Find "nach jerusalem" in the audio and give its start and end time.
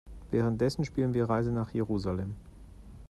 1.51-2.33